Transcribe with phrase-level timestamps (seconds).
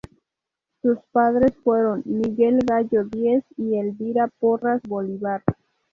[0.81, 5.43] Sus padres fueron Miguel Gallo Diez y Elvira Porras Bolívar.